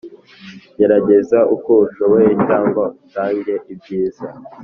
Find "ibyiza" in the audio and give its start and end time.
3.73-4.25